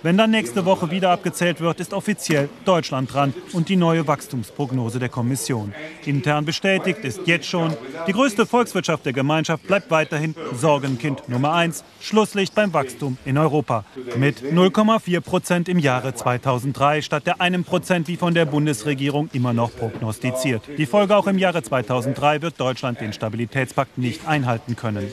Wenn 0.02 0.16
dann 0.16 0.30
nächste 0.30 0.64
Woche 0.64 0.90
wieder 0.90 1.10
abgezählt 1.10 1.60
wird, 1.60 1.78
ist 1.78 1.92
offiziell 1.92 2.48
Deutschland 2.64 3.12
dran 3.12 3.34
und 3.52 3.68
die 3.68 3.76
neue 3.76 4.06
Wachstumsprognose 4.06 4.98
der 4.98 5.10
Kommission. 5.10 5.74
Intern 6.06 6.46
bestätigt 6.46 7.04
ist 7.04 7.20
jetzt 7.26 7.46
schon, 7.46 7.76
die 8.06 8.12
größte 8.12 8.46
Volkswirtschaft 8.46 9.04
der 9.04 9.12
Gemeinschaft 9.12 9.66
bleibt 9.66 9.90
weiterhin 9.90 10.34
Sorgenkind 10.54 11.28
Nummer 11.28 11.52
eins, 11.52 11.84
Schlusslicht 12.00 12.54
beim 12.54 12.72
Wachstum 12.72 13.18
in 13.26 13.36
Europa. 13.36 13.84
Mit 14.16 14.42
0,4 14.42 15.20
Prozent 15.20 15.68
im 15.68 15.78
Jahre 15.78 16.14
2003 16.14 17.02
statt 17.02 17.26
der 17.26 17.42
einem 17.42 17.64
Prozent 17.64 18.08
wie 18.08 18.16
von 18.16 18.32
der 18.32 18.46
Bundesregierung 18.46 19.28
immer 19.34 19.52
noch 19.52 19.70
prognostiziert. 19.76 20.62
Die 20.78 20.86
Folge 20.86 21.14
auch 21.14 21.26
im 21.26 21.36
Jahre 21.36 21.62
2003 21.62 22.40
wird 22.40 22.58
Deutschland 22.58 23.02
den 23.02 23.12
Stabilitätspakt 23.12 23.98
nicht 23.98 24.26
einhalten 24.26 24.76
können. 24.76 25.12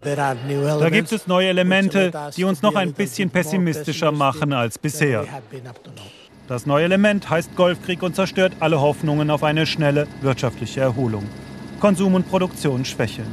Da 0.00 0.90
gibt 0.90 1.10
es 1.10 1.26
neue 1.26 1.48
Elemente, 1.48 2.12
die 2.36 2.44
uns 2.44 2.62
noch 2.62 2.76
ein 2.76 2.92
bisschen 2.92 3.30
pessimistischer 3.30 4.12
machen 4.12 4.52
als 4.52 4.78
bisher. 4.78 5.26
Das 6.46 6.66
neue 6.66 6.84
Element 6.84 7.28
heißt 7.28 7.56
Golfkrieg 7.56 8.02
und 8.02 8.14
zerstört 8.14 8.52
alle 8.60 8.80
Hoffnungen 8.80 9.30
auf 9.30 9.42
eine 9.42 9.66
schnelle 9.66 10.06
wirtschaftliche 10.20 10.80
Erholung. 10.80 11.24
Konsum 11.80 12.14
und 12.14 12.28
Produktion 12.28 12.84
schwächeln. 12.84 13.28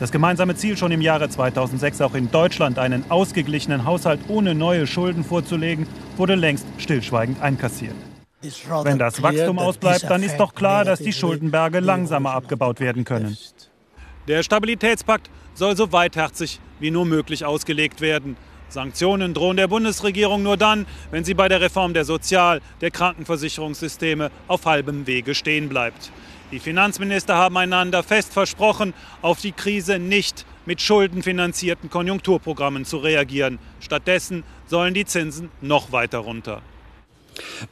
Das 0.00 0.10
gemeinsame 0.10 0.56
Ziel, 0.56 0.76
schon 0.76 0.92
im 0.92 1.00
Jahre 1.00 1.28
2006 1.28 2.00
auch 2.00 2.14
in 2.14 2.30
Deutschland 2.30 2.78
einen 2.78 3.04
ausgeglichenen 3.10 3.84
Haushalt 3.84 4.20
ohne 4.28 4.54
neue 4.54 4.86
Schulden 4.86 5.24
vorzulegen, 5.24 5.86
wurde 6.16 6.34
längst 6.36 6.66
stillschweigend 6.78 7.40
einkassiert. 7.42 7.94
Wenn 8.82 8.98
das 8.98 9.22
Wachstum 9.22 9.58
ausbleibt, 9.58 10.04
dann 10.04 10.22
ist 10.22 10.36
doch 10.38 10.54
klar, 10.54 10.84
dass 10.84 11.00
die 11.00 11.12
Schuldenberge 11.12 11.80
langsamer 11.80 12.34
abgebaut 12.34 12.80
werden 12.80 13.04
können. 13.04 13.36
Der 14.26 14.42
Stabilitätspakt 14.42 15.28
soll 15.54 15.76
so 15.76 15.92
weitherzig 15.92 16.60
wie 16.80 16.90
nur 16.90 17.04
möglich 17.04 17.44
ausgelegt 17.44 18.00
werden. 18.00 18.36
Sanktionen 18.68 19.34
drohen 19.34 19.56
der 19.56 19.68
Bundesregierung 19.68 20.42
nur 20.42 20.56
dann, 20.56 20.86
wenn 21.10 21.24
sie 21.24 21.34
bei 21.34 21.48
der 21.48 21.60
Reform 21.60 21.94
der 21.94 22.04
Sozial-, 22.04 22.60
der 22.80 22.90
Krankenversicherungssysteme 22.90 24.30
auf 24.48 24.66
halbem 24.66 25.06
Wege 25.06 25.34
stehen 25.34 25.68
bleibt. 25.68 26.10
Die 26.50 26.58
Finanzminister 26.58 27.36
haben 27.36 27.56
einander 27.56 28.02
fest 28.02 28.32
versprochen, 28.32 28.94
auf 29.22 29.40
die 29.40 29.52
Krise 29.52 29.98
nicht 29.98 30.46
mit 30.66 30.80
schuldenfinanzierten 30.80 31.90
Konjunkturprogrammen 31.90 32.84
zu 32.84 32.98
reagieren. 32.98 33.58
Stattdessen 33.80 34.42
sollen 34.66 34.94
die 34.94 35.04
Zinsen 35.04 35.50
noch 35.60 35.92
weiter 35.92 36.18
runter. 36.18 36.62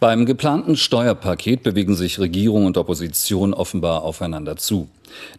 Beim 0.01 0.27
geplanten 0.27 0.77
Steuerpaket 0.77 1.63
bewegen 1.63 1.95
sich 1.95 2.19
Regierung 2.19 2.67
und 2.67 2.77
Opposition 2.77 3.55
offenbar 3.55 4.03
aufeinander 4.03 4.57
zu. 4.57 4.89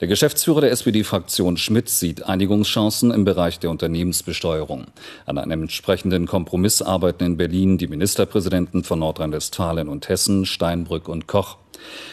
Der 0.01 0.07
Geschäftsführer 0.07 0.61
der 0.61 0.71
SPD-Fraktion 0.71 1.57
Schmidt 1.57 1.89
sieht 1.89 2.23
Einigungschancen 2.23 3.11
im 3.11 3.25
Bereich 3.25 3.59
der 3.59 3.69
Unternehmensbesteuerung. 3.69 4.85
An 5.25 5.37
einem 5.37 5.63
entsprechenden 5.63 6.25
Kompromiss 6.27 6.81
arbeiten 6.81 7.23
in 7.23 7.37
Berlin 7.37 7.77
die 7.77 7.87
Ministerpräsidenten 7.87 8.83
von 8.83 8.99
Nordrhein-Westfalen 8.99 9.89
und 9.89 10.09
Hessen, 10.09 10.45
Steinbrück 10.45 11.07
und 11.07 11.27
Koch. 11.27 11.57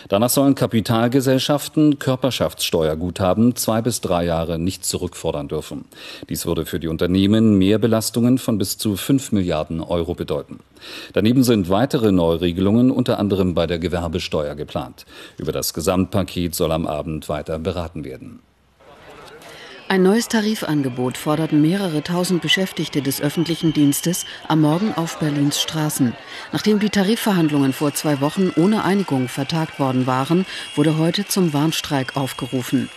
Danach 0.09 0.31
sollen 0.31 0.55
Kapitalgesellschaften 0.55 1.99
Körperschaftssteuerguthaben 1.99 3.57
zwei 3.57 3.83
bis 3.83 4.01
drei 4.01 4.25
Jahre 4.25 4.59
nicht 4.59 4.85
zurückfordern 4.85 5.49
dürfen. 5.49 5.85
Dies 6.29 6.47
würde 6.47 6.67
für 6.67 6.81
die 6.81 6.89
Unternehmen 6.89 7.59
mehr 7.59 7.79
Belastungen 7.79 8.39
von 8.39 8.59
bis 8.59 8.79
zu 8.79 8.97
fünf 8.97 9.33
Milliarden 9.33 9.81
Euro 9.81 10.15
bedeuten. 10.15 10.61
Daneben 11.13 11.45
sind 11.45 11.69
weitere 11.69 12.13
Neuregelungen 12.13 12.91
unter 12.91 13.19
anderem 13.19 13.55
bei 13.55 13.67
der 13.67 13.79
Gewerbesteuer 13.79 14.55
geplant. 14.55 15.07
Über 15.39 15.53
das 15.53 15.75
Gesamtpaket 15.75 16.55
soll 16.55 16.73
am 16.73 16.87
Abend 16.87 17.29
weiter 17.29 17.59
beraten 17.59 18.05
werden. 18.05 18.41
Ein 19.91 20.05
neues 20.05 20.29
Tarifangebot 20.29 21.19
forderten 21.19 21.61
mehrere 21.61 22.05
tausend 22.05 22.43
Beschäftigte 22.43 23.03
des 23.03 23.21
öffentlichen 23.21 23.73
Dienstes 23.73 24.25
am 24.47 24.61
Morgen 24.61 24.95
auf 24.95 25.19
Berlins 25.19 25.61
Straßen. 25.61 26.15
Nachdem 26.53 26.79
die 26.79 26.91
Tarifverhandlungen 26.91 27.73
vor 27.73 27.93
zwei 27.93 28.21
Wochen 28.21 28.53
ohne 28.55 28.85
Einigung 28.85 29.27
vertagt 29.27 29.81
worden 29.81 30.07
waren, 30.07 30.47
wurde 30.77 30.97
heute 30.97 31.27
zum 31.27 31.53
Warnstreik 31.53 32.17
aufgerufen. 32.17 32.89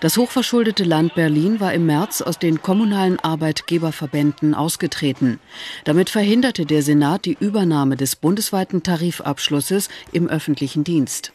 Das 0.00 0.16
hochverschuldete 0.16 0.84
Land 0.84 1.14
Berlin 1.14 1.60
war 1.60 1.74
im 1.74 1.84
März 1.84 2.22
aus 2.22 2.38
den 2.38 2.62
kommunalen 2.62 3.20
Arbeitgeberverbänden 3.20 4.54
ausgetreten. 4.54 5.40
Damit 5.84 6.08
verhinderte 6.08 6.64
der 6.64 6.80
Senat 6.80 7.26
die 7.26 7.36
Übernahme 7.38 7.98
des 7.98 8.16
bundesweiten 8.16 8.82
Tarifabschlusses 8.82 9.90
im 10.12 10.28
öffentlichen 10.28 10.82
Dienst. 10.82 11.34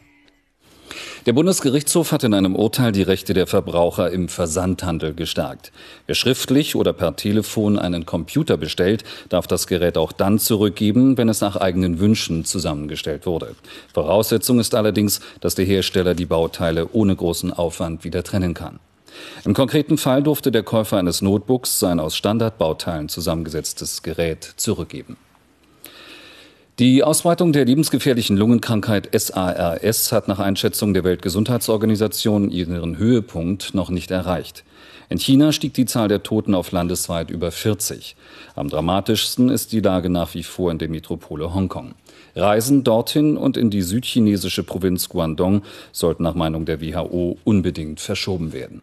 Der 1.26 1.34
Bundesgerichtshof 1.34 2.12
hat 2.12 2.24
in 2.24 2.34
einem 2.34 2.56
Urteil 2.56 2.92
die 2.92 3.02
Rechte 3.02 3.34
der 3.34 3.48
Verbraucher 3.48 4.12
im 4.12 4.30
Versandhandel 4.30 5.14
gestärkt. 5.14 5.72
Wer 6.06 6.16
schriftlich 6.16 6.76
oder 6.76 6.94
per 6.94 7.16
Telefon 7.16 7.80
einen 7.80 8.06
Computer 8.06 8.58
bestellt, 8.58 9.04
darf 9.30 9.48
das 9.48 9.68
Gerät 9.68 9.98
auch 9.98 10.12
dann 10.12 10.40
zurückgeben, 10.40 11.18
wenn 11.18 11.30
es 11.30 11.42
nach 11.42 11.56
eigenen 11.56 12.00
Wünschen 12.00 12.46
zusammengestellt 12.46 13.26
wurde. 13.26 13.56
Voraussetzung 13.94 14.60
ist 14.60 14.76
allerdings, 14.76 15.22
dass 15.42 15.56
der 15.56 15.66
Hersteller 15.66 16.14
die 16.14 16.26
Bauteile 16.26 16.90
ohne 16.92 17.16
großen 17.16 17.54
Aufwand 17.54 18.04
wieder 18.04 18.24
trennen 18.24 18.54
kann. 18.54 18.80
Im 19.46 19.54
konkreten 19.54 19.98
Fall 19.98 20.24
durfte 20.24 20.52
der 20.52 20.64
Käufer 20.64 20.98
eines 20.98 21.22
Notebooks 21.22 21.80
sein 21.80 22.00
aus 22.00 22.16
Standardbauteilen 22.16 23.10
zusammengesetztes 23.10 24.02
Gerät 24.04 24.44
zurückgeben. 24.58 25.18
Die 26.80 27.04
Ausbreitung 27.04 27.54
der 27.54 27.66
lebensgefährlichen 27.66 28.36
Lungenkrankheit 28.36 29.08
SARS 29.14 30.12
hat 30.12 30.28
nach 30.28 30.40
Einschätzung 30.40 30.96
der 30.96 31.04
Weltgesundheitsorganisation 31.04 32.50
ihren 32.50 32.98
Höhepunkt 32.98 33.76
noch 33.76 33.92
nicht 33.92 34.10
erreicht. 34.10 34.64
In 35.08 35.20
China 35.20 35.52
stieg 35.52 35.76
die 35.76 35.86
Zahl 35.86 36.08
der 36.08 36.24
Toten 36.24 36.56
auf 36.56 36.72
landesweit 36.72 37.30
über 37.30 37.52
40. 37.52 38.16
Am 38.56 38.70
dramatischsten 38.70 39.50
ist 39.50 39.72
die 39.72 39.82
Lage 39.82 40.10
nach 40.10 40.34
wie 40.34 40.42
vor 40.42 40.72
in 40.72 40.80
der 40.80 40.90
Metropole 40.90 41.54
Hongkong. 41.54 41.94
Reisen 42.36 42.84
dorthin 42.84 43.38
und 43.38 43.56
in 43.56 43.70
die 43.70 43.84
südchinesische 43.84 44.64
Provinz 44.64 45.10
Guangdong 45.10 45.62
sollten 45.92 46.24
nach 46.24 46.34
Meinung 46.34 46.66
der 46.66 46.82
WHO 46.82 47.38
unbedingt 47.44 48.00
verschoben 48.00 48.52
werden. 48.52 48.82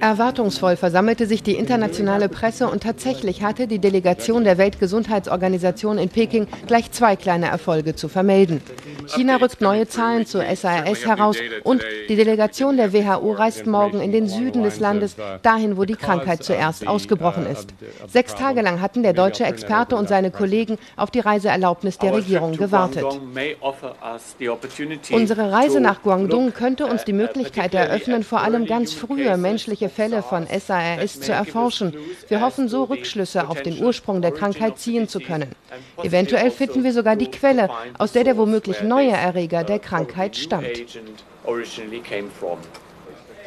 Erwartungsvoll 0.00 0.76
versammelte 0.76 1.26
sich 1.26 1.42
die 1.42 1.54
internationale 1.54 2.28
Presse 2.28 2.68
und 2.68 2.82
tatsächlich 2.82 3.42
hatte 3.42 3.66
die 3.66 3.78
Delegation 3.78 4.44
der 4.44 4.58
Weltgesundheitsorganisation 4.58 5.98
in 5.98 6.08
Peking 6.08 6.46
gleich 6.66 6.92
zwei 6.92 7.16
kleine 7.16 7.46
Erfolge 7.46 7.94
zu 7.94 8.08
vermelden. 8.08 8.60
China 9.06 9.36
rückt 9.36 9.60
neue 9.60 9.86
Zahlen 9.88 10.26
zur 10.26 10.42
SARS 10.54 11.06
heraus 11.06 11.36
und 11.64 11.82
die 12.08 12.16
Delegation 12.16 12.76
der 12.76 12.92
WHO 12.92 13.32
reist 13.32 13.66
morgen 13.66 14.00
in 14.00 14.12
den 14.12 14.28
Süden 14.28 14.62
des 14.62 14.80
Landes, 14.80 15.16
dahin, 15.42 15.76
wo 15.76 15.84
die 15.84 15.94
Krankheit 15.94 16.42
zuerst 16.42 16.86
ausgebrochen 16.86 17.46
ist. 17.46 17.70
Sechs 18.06 18.34
Tage 18.34 18.60
lang 18.62 18.80
hatten 18.80 19.02
der 19.02 19.12
deutsche 19.12 19.44
Experte 19.44 19.96
und 19.96 20.08
seine 20.08 20.30
Kollegen 20.30 20.78
auf 20.96 21.10
die 21.10 21.20
Reiseerlaubnis 21.20 21.98
der 21.98 22.14
Regierung 22.14 22.56
gewartet. 22.56 23.04
Unsere 25.10 25.52
Reise 25.52 25.80
nach 25.80 26.02
Guangdong 26.02 26.52
könnte 26.52 26.86
uns 26.86 27.04
die 27.04 27.12
Möglichkeit 27.12 27.74
eröffnen, 27.74 28.22
vor 28.22 28.40
allem 28.42 28.66
ganz 28.66 28.92
frühe 28.92 29.36
menschliche 29.48 29.88
Fälle 29.88 30.22
von 30.22 30.46
SARS 30.46 31.20
zu 31.20 31.32
erforschen. 31.32 31.94
Wir 32.28 32.40
hoffen 32.40 32.68
so 32.68 32.84
Rückschlüsse 32.84 33.48
auf 33.48 33.62
den 33.62 33.82
Ursprung 33.82 34.20
der 34.20 34.32
Krankheit 34.32 34.78
ziehen 34.78 35.06
zu 35.08 35.20
können. 35.20 35.50
Eventuell 36.02 36.50
finden 36.50 36.82
wir 36.84 36.92
sogar 36.92 37.16
die 37.16 37.30
Quelle, 37.30 37.68
aus 37.98 38.12
der 38.12 38.24
der 38.24 38.36
womöglich 38.36 38.82
neue 38.82 39.12
Erreger 39.12 39.62
der 39.62 39.78
Krankheit 39.78 40.36
stammt. 40.36 40.76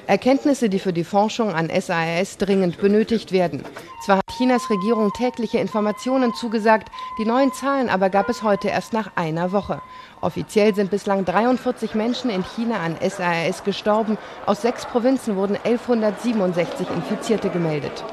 Erkenntnisse, 0.10 0.70
die 0.70 0.80
für 0.80 0.92
die 0.92 1.04
Forschung 1.04 1.54
an 1.54 1.70
SARS 1.70 2.38
dringend 2.38 2.80
benötigt 2.80 3.32
werden. 3.32 3.64
Zwar 4.04 4.18
hat 4.18 4.26
Chinas 4.36 4.68
Regierung 4.72 5.14
tägliche 5.14 5.60
Informationen 5.60 6.34
zugesagt, 6.34 6.90
die 7.20 7.26
neuen 7.26 7.54
Zahlen 7.54 7.90
aber 7.90 8.10
gab 8.10 8.28
es 8.28 8.42
heute 8.42 8.70
erst 8.70 8.92
nach 8.92 9.12
einer 9.16 9.52
Woche. 9.52 9.84
Offiziell 10.20 10.74
sind 10.74 10.90
bislang 10.90 11.26
43 11.26 11.94
Menschen 11.94 12.32
in 12.32 12.44
China 12.44 12.78
an 12.78 12.98
SARS 13.08 13.64
gestorben. 13.64 14.18
Aus 14.48 14.64
sechs 14.64 14.84
Provinzen 14.88 15.36
wurden 15.36 15.58
1167 15.64 16.88
Infizierte 16.90 17.52
gemeldet. 17.52 18.04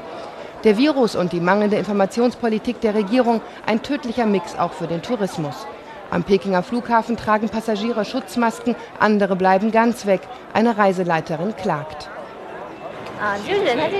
Der 0.65 0.77
Virus 0.77 1.15
und 1.15 1.33
die 1.33 1.39
mangelnde 1.39 1.77
Informationspolitik 1.77 2.79
der 2.79 2.93
Regierung 2.93 3.41
ein 3.65 3.81
tödlicher 3.81 4.27
Mix 4.27 4.55
auch 4.55 4.73
für 4.73 4.85
den 4.85 5.01
Tourismus. 5.01 5.65
Am 6.09 6.23
Pekinger 6.23 6.63
Flughafen 6.63 7.17
tragen 7.17 7.49
Passagiere 7.49 8.05
Schutzmasken, 8.05 8.75
andere 8.99 9.35
bleiben 9.35 9.71
ganz 9.71 10.05
weg. 10.05 10.21
Eine 10.53 10.77
Reiseleiterin 10.77 11.55
klagt. 11.55 12.09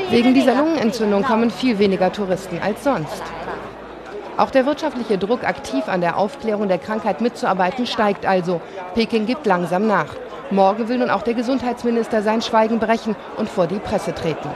Wegen 0.09 0.33
dieser 0.33 0.55
Lungenentzündung 0.55 1.23
kommen 1.23 1.49
viel 1.49 1.79
weniger 1.79 2.11
Touristen 2.11 2.59
als 2.59 2.83
sonst. 2.83 3.23
Auch 4.37 4.51
der 4.51 4.67
wirtschaftliche 4.67 5.17
Druck, 5.17 5.43
aktiv 5.43 5.87
an 5.87 6.01
der 6.01 6.17
Aufklärung 6.17 6.67
der 6.67 6.77
Krankheit 6.77 7.21
mitzuarbeiten, 7.21 7.87
steigt 7.87 8.25
also. 8.25 8.61
Peking 8.93 9.25
gibt 9.25 9.47
langsam 9.47 9.87
nach. 9.87 10.15
Morgen 10.51 10.87
will 10.87 10.99
nun 10.99 11.09
auch 11.09 11.23
der 11.23 11.33
Gesundheitsminister 11.33 12.21
sein 12.21 12.41
Schweigen 12.41 12.79
brechen 12.79 13.15
und 13.35 13.49
vor 13.49 13.67
die 13.67 13.79
Presse 13.79 14.13
treten. 14.13 14.49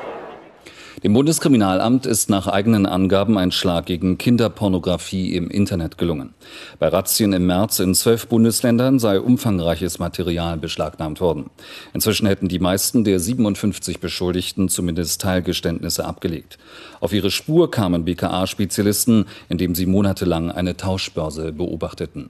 Dem 1.03 1.13
Bundeskriminalamt 1.13 2.05
ist 2.05 2.29
nach 2.29 2.46
eigenen 2.46 2.86
Angaben 2.86 3.36
ein 3.39 3.51
Schlag 3.51 3.88
gegen 3.88 4.20
Kinderpornografie 4.20 5.36
im 5.36 5.50
Internet 5.50 5.98
gelungen. 5.98 6.36
Bei 6.77 6.89
Razzien 6.89 7.34
im 7.34 7.48
März 7.48 7.79
in 7.79 7.96
zwölf 7.96 8.27
Bundesländern 8.27 9.00
sei 9.00 9.20
umfangreiches 9.20 9.98
Material 9.98 10.58
beschlagnahmt 10.58 11.20
worden. 11.20 11.50
Inzwischen 11.96 12.27
hätten 12.27 12.50
die 12.50 12.60
meisten 12.60 13.03
der 13.03 13.20
57 13.20 14.00
Beschuldigten 14.00 14.70
zumindest 14.70 15.22
Teilgeständnisse 15.22 16.05
abgelegt. 16.05 16.60
Auf 17.00 17.13
ihre 17.13 17.31
Spur 17.31 17.72
kamen 17.72 18.05
BKA-Spezialisten, 18.05 19.25
indem 19.50 19.74
sie 19.74 19.88
monatelang 19.88 20.51
eine 20.51 20.77
Tauschbörse 20.77 21.51
beobachteten. 21.51 22.29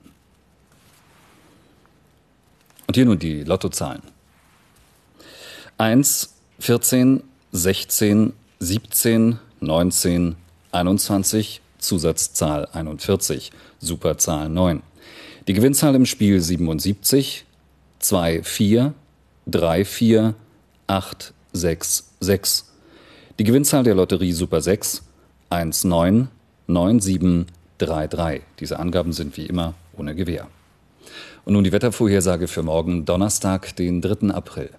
Und 2.86 2.94
hier 2.94 3.04
nun 3.04 3.18
die 3.18 3.44
Lottozahlen. 3.44 4.00
1, 5.76 6.32
14, 6.58 7.22
16, 7.52 8.32
17, 8.62 9.40
19, 9.58 10.36
21, 10.70 11.60
Zusatzzahl 11.78 12.68
41, 12.72 13.50
Superzahl 13.80 14.48
9. 14.48 14.84
Die 15.48 15.52
Gewinnzahl 15.52 15.96
im 15.96 16.06
Spiel 16.06 16.40
77, 16.40 17.44
2, 17.98 18.44
4, 18.44 18.94
3, 19.48 19.84
4, 19.84 20.34
8, 20.86 21.34
6, 21.52 22.12
6. 22.20 22.72
Die 23.40 23.44
Gewinnzahl 23.44 23.82
der 23.82 23.96
Lotterie 23.96 24.32
Super 24.32 24.60
6, 24.60 25.02
1, 25.50 25.82
9, 25.82 26.28
9, 26.68 27.00
7, 27.00 27.46
3, 27.78 28.06
3. 28.06 28.42
Diese 28.60 28.78
Angaben 28.78 29.12
sind 29.12 29.36
wie 29.36 29.46
immer 29.46 29.74
ohne 29.96 30.14
Gewähr. 30.14 30.46
Und 31.44 31.54
nun 31.54 31.64
die 31.64 31.72
Wettervorhersage 31.72 32.46
für 32.46 32.62
morgen 32.62 33.06
Donnerstag, 33.06 33.74
den 33.74 34.00
3. 34.00 34.32
April. 34.32 34.70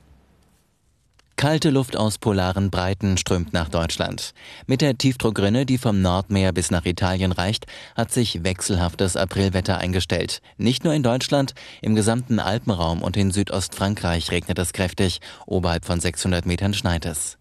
Kalte 1.44 1.72
Luft 1.72 1.98
aus 1.98 2.20
polaren 2.20 2.70
Breiten 2.70 3.18
strömt 3.18 3.52
nach 3.52 3.68
Deutschland. 3.68 4.34
Mit 4.66 4.80
der 4.80 4.98
Tiefdruckrinne, 4.98 5.66
die 5.66 5.78
vom 5.78 6.02
Nordmeer 6.02 6.54
bis 6.54 6.72
nach 6.72 6.86
Italien 6.86 7.34
reicht, 7.34 7.66
hat 7.98 8.14
sich 8.14 8.46
wechselhaftes 8.46 9.18
Aprilwetter 9.18 9.78
eingestellt. 9.78 10.40
Nicht 10.56 10.86
nur 10.86 10.94
in 10.94 11.04
Deutschland, 11.04 11.54
im 11.82 11.96
gesamten 11.96 12.40
Alpenraum 12.40 13.02
und 13.02 13.18
in 13.18 13.32
Südostfrankreich 13.32 14.32
regnet 14.32 14.58
es 14.58 14.72
kräftig, 14.72 15.20
oberhalb 15.46 15.84
von 15.84 16.00
600 16.00 16.46
Metern 16.46 16.74
schneit 16.74 17.06
es. 17.06 17.38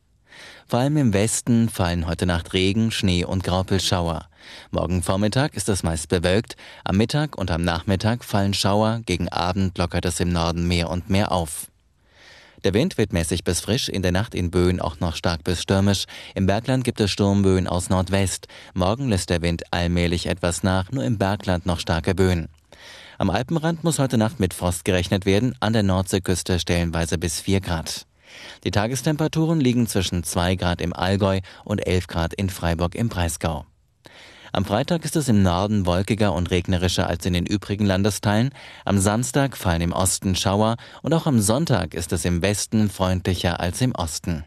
Vor 0.66 0.80
allem 0.80 0.96
im 0.96 1.12
Westen 1.12 1.68
fallen 1.68 2.08
heute 2.08 2.26
Nacht 2.26 2.54
Regen, 2.54 2.90
Schnee 2.90 3.24
und 3.24 3.44
Graupelschauer. 3.44 4.26
Morgen 4.72 5.04
Vormittag 5.04 5.54
ist 5.54 5.68
es 5.68 5.84
meist 5.84 6.08
bewölkt, 6.08 6.56
am 6.82 6.96
Mittag 6.96 7.38
und 7.38 7.52
am 7.52 7.62
Nachmittag 7.62 8.24
fallen 8.24 8.52
Schauer, 8.52 9.02
gegen 9.06 9.28
Abend 9.28 9.78
lockert 9.78 10.06
es 10.06 10.18
im 10.18 10.30
Norden 10.30 10.66
mehr 10.66 10.90
und 10.90 11.08
mehr 11.08 11.30
auf. 11.30 11.68
Der 12.64 12.74
Wind 12.74 12.96
wird 12.96 13.12
mäßig 13.12 13.42
bis 13.42 13.60
frisch, 13.60 13.88
in 13.88 14.02
der 14.02 14.12
Nacht 14.12 14.34
in 14.34 14.50
Böen 14.52 14.80
auch 14.80 15.00
noch 15.00 15.16
stark 15.16 15.42
bis 15.42 15.62
stürmisch. 15.62 16.04
Im 16.36 16.46
Bergland 16.46 16.84
gibt 16.84 17.00
es 17.00 17.10
Sturmböen 17.10 17.66
aus 17.66 17.90
Nordwest. 17.90 18.46
Morgen 18.72 19.08
lässt 19.08 19.30
der 19.30 19.42
Wind 19.42 19.64
allmählich 19.72 20.26
etwas 20.26 20.62
nach, 20.62 20.92
nur 20.92 21.02
im 21.02 21.18
Bergland 21.18 21.66
noch 21.66 21.80
starke 21.80 22.14
Böen. 22.14 22.48
Am 23.18 23.30
Alpenrand 23.30 23.82
muss 23.82 23.98
heute 23.98 24.16
Nacht 24.16 24.38
mit 24.38 24.54
Frost 24.54 24.84
gerechnet 24.84 25.26
werden, 25.26 25.54
an 25.58 25.72
der 25.72 25.82
Nordseeküste 25.82 26.60
stellenweise 26.60 27.18
bis 27.18 27.40
4 27.40 27.60
Grad. 27.60 28.06
Die 28.64 28.70
Tagestemperaturen 28.70 29.60
liegen 29.60 29.88
zwischen 29.88 30.22
2 30.22 30.54
Grad 30.54 30.80
im 30.80 30.92
Allgäu 30.92 31.40
und 31.64 31.84
11 31.84 32.06
Grad 32.06 32.34
in 32.34 32.48
Freiburg 32.48 32.94
im 32.94 33.08
Breisgau. 33.08 33.66
Am 34.54 34.66
Freitag 34.66 35.06
ist 35.06 35.16
es 35.16 35.30
im 35.30 35.42
Norden 35.42 35.86
wolkiger 35.86 36.34
und 36.34 36.50
regnerischer 36.50 37.06
als 37.06 37.24
in 37.24 37.32
den 37.32 37.46
übrigen 37.46 37.86
Landesteilen. 37.86 38.50
Am 38.84 38.98
Samstag 38.98 39.56
fallen 39.56 39.80
im 39.80 39.92
Osten 39.92 40.36
Schauer 40.36 40.76
und 41.00 41.14
auch 41.14 41.26
am 41.26 41.40
Sonntag 41.40 41.94
ist 41.94 42.12
es 42.12 42.26
im 42.26 42.42
Westen 42.42 42.90
freundlicher 42.90 43.60
als 43.60 43.80
im 43.80 43.94
Osten. 43.94 44.44